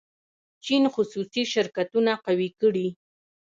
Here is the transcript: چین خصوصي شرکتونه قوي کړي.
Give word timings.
چین 0.65 0.83
خصوصي 0.93 1.43
شرکتونه 1.53 2.11
قوي 2.25 2.49
کړي. 2.61 2.87